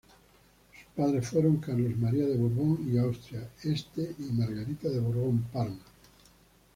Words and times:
Sus 0.73 0.83
padres 0.95 1.27
fueron 1.27 1.57
Carlos 1.57 1.95
María 1.95 2.25
de 2.25 2.35
Borbón 2.35 2.89
y 2.91 2.97
Austria-Este 2.97 4.15
y 4.17 4.31
Margarita 4.33 4.89
de 4.89 4.99
Borbón-Parma. 4.99 5.77